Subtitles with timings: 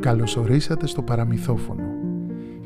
[0.00, 1.84] Καλωσορίσατε στο παραμυθόφωνο.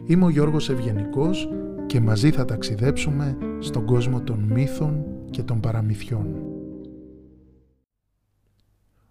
[0.06, 1.48] Είμαι ο Γιώργος Ευγενικός
[1.86, 6.42] και μαζί θα ταξιδέψουμε στον κόσμο των μύθων και των παραμυθιών.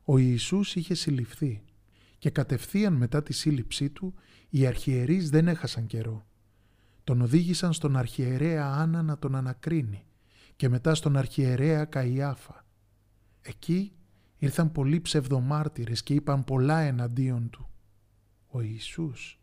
[0.04, 1.64] Ο Ιησούς είχε συλληφθεί
[2.18, 4.14] και κατευθείαν μετά τη σύλληψή του
[4.50, 6.26] οι αρχιερείς δεν έχασαν καιρό.
[7.04, 10.06] Τον οδήγησαν στον αρχιερέα Άννα να τον ανακρίνει
[10.56, 12.66] και μετά στον αρχιερέα Καϊάφα.
[13.42, 13.92] Εκεί
[14.46, 17.70] ήρθαν πολλοί ψευδομάρτυρες και είπαν πολλά εναντίον του.
[18.48, 19.40] Ο Ιησούς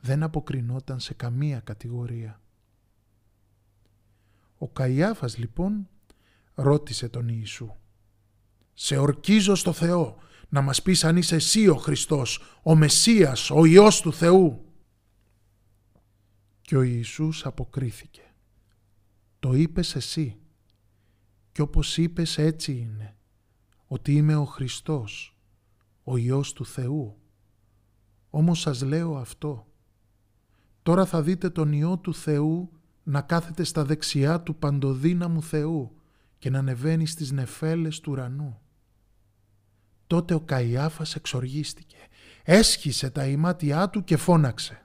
[0.00, 2.40] δεν αποκρινόταν σε καμία κατηγορία.
[4.58, 5.88] Ο Καϊάφας λοιπόν
[6.54, 7.74] ρώτησε τον Ιησού
[8.74, 13.64] «Σε ορκίζω στο Θεό να μας πεις αν είσαι εσύ ο Χριστός, ο Μεσσίας, ο
[13.64, 14.64] Υιός του Θεού».
[16.60, 18.22] Και ο Ιησούς αποκρίθηκε
[19.38, 20.36] «Το είπες εσύ
[21.52, 23.17] και όπως είπες έτσι είναι,
[23.88, 25.36] ότι είμαι ο Χριστός,
[26.04, 27.16] ο Υιός του Θεού.
[28.30, 29.66] Όμως σας λέω αυτό.
[30.82, 32.70] Τώρα θα δείτε τον Υιό του Θεού
[33.02, 35.96] να κάθεται στα δεξιά του παντοδύναμου Θεού
[36.38, 38.60] και να ανεβαίνει στις νεφέλες του ουρανού.
[40.06, 41.96] Τότε ο Καϊάφας εξοργίστηκε,
[42.42, 44.82] έσχισε τα ημάτια του και φώναξε.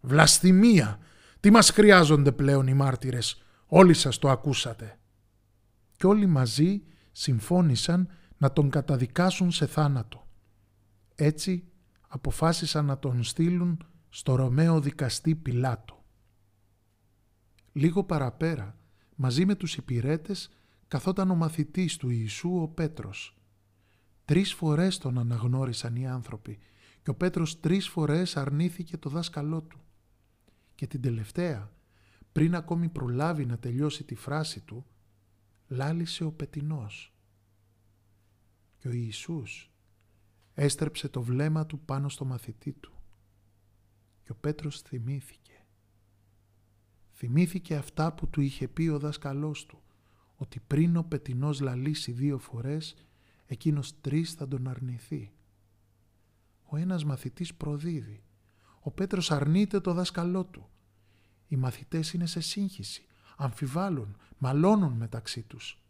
[0.00, 0.98] «Βλαστημία!
[1.40, 4.98] Τι μας χρειάζονται πλέον οι μάρτυρες, όλοι σας το ακούσατε»
[5.96, 8.08] και όλοι μαζί συμφώνησαν
[8.38, 10.26] να τον καταδικάσουν σε θάνατο.
[11.14, 11.68] Έτσι
[12.08, 16.04] αποφάσισαν να τον στείλουν στο Ρωμαίο δικαστή Πιλάτο.
[17.72, 18.78] Λίγο παραπέρα,
[19.14, 20.50] μαζί με τους υπηρέτες,
[20.88, 23.36] καθόταν ο μαθητής του Ιησού ο Πέτρος.
[24.24, 26.58] Τρεις φορές τον αναγνώρισαν οι άνθρωποι
[27.02, 29.80] και ο Πέτρος τρεις φορές αρνήθηκε το δάσκαλό του.
[30.74, 31.72] Και την τελευταία,
[32.32, 34.86] πριν ακόμη προλάβει να τελειώσει τη φράση του,
[35.68, 37.15] λάλησε ο πετινός.
[38.78, 39.70] Και ο Ιησούς
[40.54, 42.92] έστρεψε το βλέμμα του πάνω στο μαθητή του.
[44.22, 45.64] Και ο Πέτρος θυμήθηκε.
[47.12, 49.82] Θυμήθηκε αυτά που του είχε πει ο δάσκαλός του,
[50.36, 52.94] ότι πριν ο πετινός λαλήσει δύο φορές,
[53.46, 55.32] εκείνος τρεις θα τον αρνηθεί.
[56.64, 58.22] Ο ένας μαθητής προδίδει.
[58.80, 60.68] Ο Πέτρος αρνείται το δάσκαλό του.
[61.48, 63.06] Οι μαθητές είναι σε σύγχυση
[63.36, 65.80] αμφιβάλλουν, μαλώνουν μεταξύ τους.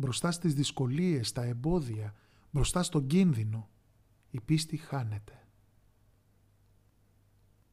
[0.00, 2.14] Μπροστά στις δυσκολίες, στα εμπόδια,
[2.50, 3.68] μπροστά στον κίνδυνο,
[4.30, 5.46] η πίστη χάνεται.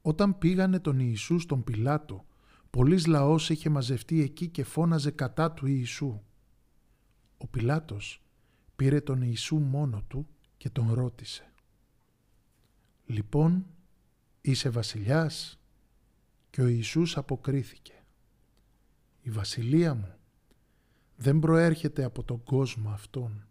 [0.01, 2.25] Όταν πήγανε τον Ιησού στον Πιλάτο,
[2.69, 6.21] πολλής λαός είχε μαζευτεί εκεί και φώναζε κατά του Ιησού.
[7.37, 8.23] Ο Πιλάτος
[8.75, 11.51] πήρε τον Ιησού μόνο του και τον ρώτησε.
[13.05, 13.65] «Λοιπόν,
[14.41, 15.59] είσαι βασιλιάς»
[16.49, 18.03] και ο Ιησούς αποκρίθηκε.
[19.21, 20.15] Η βασιλεία μου
[21.15, 23.47] δεν προέρχεται από τον κόσμο αυτόν.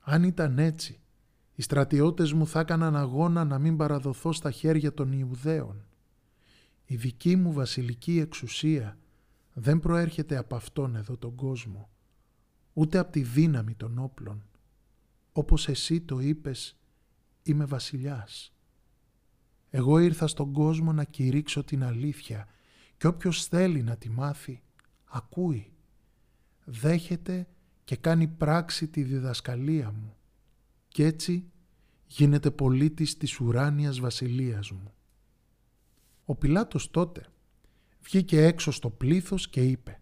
[0.00, 1.00] Αν ήταν έτσι,
[1.54, 5.84] οι στρατιώτες μου θα έκαναν αγώνα να μην παραδοθώ στα χέρια των Ιουδαίων.
[6.84, 8.98] Η δική μου βασιλική εξουσία
[9.52, 11.88] δεν προέρχεται από αυτόν εδώ τον κόσμο,
[12.72, 14.42] ούτε από τη δύναμη των όπλων.
[15.32, 16.76] Όπως εσύ το είπες,
[17.42, 18.52] είμαι βασιλιάς.
[19.70, 22.48] Εγώ ήρθα στον κόσμο να κηρύξω την αλήθεια
[22.96, 24.62] και όποιος θέλει να τη μάθει,
[25.04, 25.72] ακούει,
[26.68, 27.46] δέχεται
[27.84, 30.16] και κάνει πράξη τη διδασκαλία μου
[30.88, 31.50] και έτσι
[32.06, 34.92] γίνεται πολίτης της ουράνιας βασιλείας μου.
[36.24, 37.26] Ο Πιλάτος τότε
[38.00, 40.00] βγήκε έξω στο πλήθος και είπε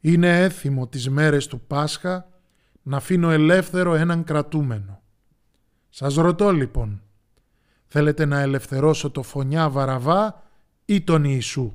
[0.00, 2.28] «Είναι έθιμο τις μέρες του Πάσχα
[2.82, 5.02] να αφήνω ελεύθερο έναν κρατούμενο.
[5.88, 7.02] Σας ρωτώ λοιπόν,
[7.86, 10.50] θέλετε να ελευθερώσω το φωνιά Βαραβά
[10.84, 11.74] ή τον Ιησού»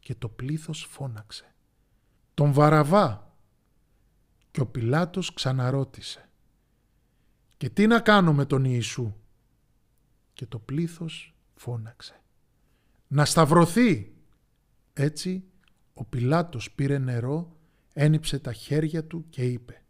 [0.00, 1.51] και το πλήθος φώναξε.
[2.34, 3.36] «Τον Βαραβά»
[4.50, 6.28] και ο Πιλάτος ξαναρώτησε.
[7.56, 9.14] «Και τι να κάνω με τον Ιησού»
[10.32, 12.22] και το πλήθος φώναξε.
[13.08, 14.12] «Να σταυρωθεί»
[14.92, 15.44] Έτσι
[15.94, 17.56] ο Πιλάτος πήρε νερό,
[17.92, 19.82] ένιψε τα χέρια του και είπε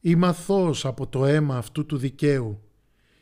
[0.00, 2.62] «Είμαι αθώος από το αίμα αυτού του δικαίου.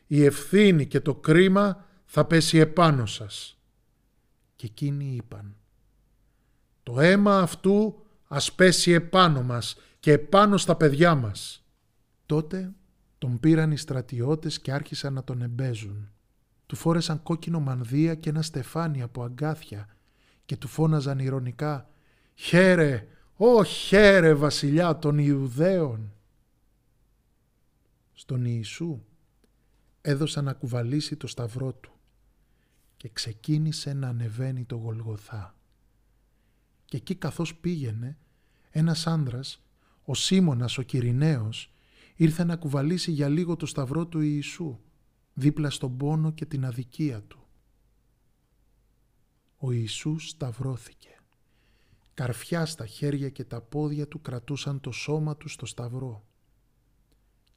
[0.06, 3.58] Η ευθύνη και το κρίμα θα πέσει επάνω σας»
[4.56, 5.57] και εκείνοι είπαν
[6.88, 11.64] «Το αίμα αυτού ας πέσει επάνω μας και επάνω στα παιδιά μας».
[12.26, 12.72] Τότε
[13.18, 16.10] τον πήραν οι στρατιώτες και άρχισαν να τον εμπέζουν.
[16.66, 19.88] Του φόρεσαν κόκκινο μανδύα και ένα στεφάνι από αγκάθια
[20.44, 21.90] και του φώναζαν ηρωνικά
[22.34, 23.06] «Χαίρε,
[23.36, 26.12] ω χαίρε βασιλιά των Ιουδαίων».
[28.12, 29.00] Στον Ιησού
[30.00, 31.92] έδωσαν να κουβαλήσει το σταυρό του
[32.96, 35.57] και ξεκίνησε να ανεβαίνει το Γολγοθά.
[36.88, 38.18] Και εκεί καθώς πήγαινε,
[38.70, 39.62] ένας άνδρας,
[40.04, 41.72] ο Σίμωνας ο Κυριναίος,
[42.14, 44.78] ήρθε να κουβαλήσει για λίγο το σταυρό του Ιησού,
[45.34, 47.46] δίπλα στον πόνο και την αδικία του.
[49.56, 51.20] Ο Ιησούς σταυρώθηκε.
[52.14, 56.26] Καρφιά στα χέρια και τα πόδια του κρατούσαν το σώμα του στο σταυρό.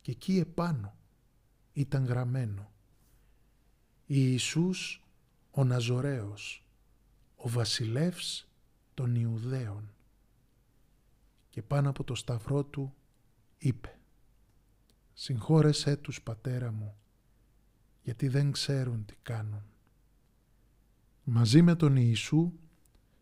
[0.01, 0.97] Και εκεί επάνω
[1.73, 2.71] ήταν γραμμένο
[4.05, 5.03] Ιησούς
[5.51, 6.65] ο Ναζωραίος,
[7.35, 8.50] ο βασιλεύς
[8.93, 9.93] των Ιουδαίων.
[11.49, 12.93] Και πάνω από το σταυρό του
[13.57, 13.99] είπε
[15.13, 16.95] «Συγχώρεσέ τους, πατέρα μου,
[18.01, 19.63] γιατί δεν ξέρουν τι κάνουν».
[21.23, 22.53] Μαζί με τον Ιησού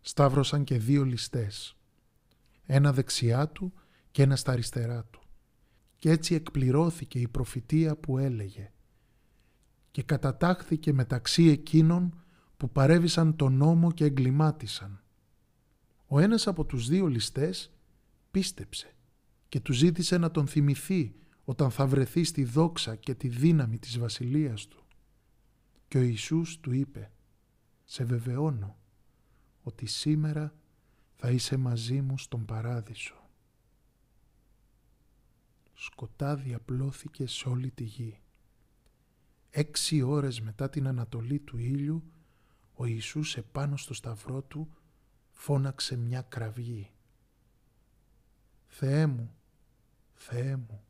[0.02, 1.78] σταύρωσαν και δύο ληστές,
[2.66, 3.74] ένα δεξιά του
[4.12, 5.22] και ένα στα αριστερά του.
[5.98, 8.72] Και έτσι εκπληρώθηκε η προφητεία που έλεγε
[9.92, 12.24] και κατατάχθηκε μεταξύ εκείνων
[12.58, 14.99] που παρέβησαν τον νόμο και εγκλημάτισαν.
[16.12, 17.72] Ο ένας από τους δύο ληστές
[18.32, 18.94] πίστεψε
[19.50, 24.00] και του ζήτησε να τον θυμηθεί όταν θα βρεθεί στη δόξα και τη δύναμη της
[24.00, 24.84] βασιλείας του.
[25.88, 27.12] Και ο Ιησούς του είπε
[27.86, 28.78] «Σε βεβαιώνω
[29.62, 30.54] ότι σήμερα
[31.16, 33.30] θα είσαι μαζί μου στον παράδεισο».
[35.74, 38.20] Σκοτάδι απλώθηκε σε όλη τη γη.
[39.50, 42.04] Έξι ώρες μετά την ανατολή του ήλιου,
[42.74, 44.70] ο Ιησούς επάνω στο σταυρό του
[45.42, 46.92] φώναξε μια κραυγή.
[48.68, 49.36] «Θεέ μου,
[50.14, 50.84] Θεέ μου,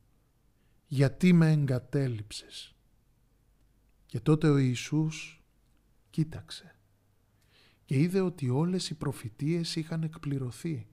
[0.86, 2.74] γιατί με εγκατέλειψες»
[4.06, 5.44] Και τότε ο Ιησούς
[6.10, 6.74] κοίταξε
[7.84, 10.88] και είδε ότι όλες οι προφητείες είχαν εκπληρωθεί,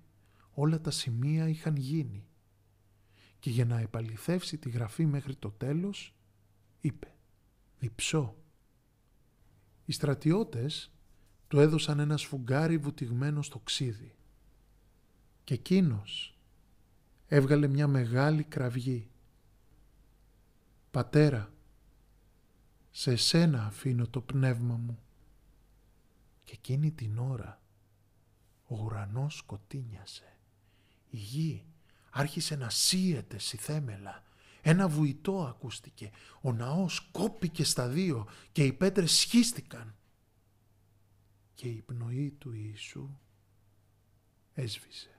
[0.51, 2.27] όλα τα σημεία είχαν γίνει.
[3.39, 6.15] Και για να επαληθεύσει τη γραφή μέχρι το τέλος,
[6.79, 7.15] είπε
[7.79, 8.37] «Διψώ».
[9.85, 10.91] Οι στρατιώτες
[11.47, 14.15] του έδωσαν ένα σφουγγάρι βουτυγμένο στο ξύδι
[15.43, 16.37] και εκείνος
[17.27, 19.09] έβγαλε μια μεγάλη κραυγή.
[20.91, 21.53] «Πατέρα,
[22.91, 24.99] σε σένα αφήνω το πνεύμα μου».
[26.43, 27.61] Και εκείνη την ώρα
[28.67, 30.37] ο ουρανός σκοτίνιασε.
[31.09, 31.65] Η γη
[32.09, 34.23] άρχισε να σύεται στη θέμελα.
[34.61, 36.11] Ένα βουητό ακούστηκε.
[36.41, 39.96] Ο ναός κόπηκε στα δύο και οι πέτρες σχίστηκαν.
[41.57, 43.09] Και η πνοή του Ιησού
[44.53, 45.16] έσβησε.